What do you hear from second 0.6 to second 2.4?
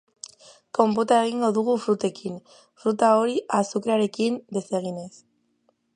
Konpota egingo dugu frutekin,